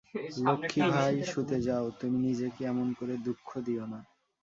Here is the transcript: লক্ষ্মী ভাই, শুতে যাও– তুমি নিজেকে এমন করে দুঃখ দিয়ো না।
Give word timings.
লক্ষ্মী 0.45 0.81
ভাই, 0.91 1.13
শুতে 1.31 1.57
যাও– 1.61 1.95
তুমি 1.99 2.17
নিজেকে 2.19 2.61
এমন 2.65 2.87
করে 2.99 3.13
দুঃখ 3.25 3.47
দিয়ো 3.65 3.85
না। 3.85 3.99